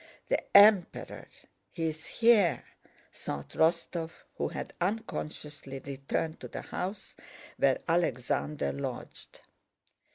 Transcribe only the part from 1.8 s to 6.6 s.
is here!" thought Rostóv, who had unconsciously returned to